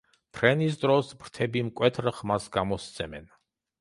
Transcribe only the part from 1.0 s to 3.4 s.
ფრთები მკვეთრ ხმას გამოსცემენ.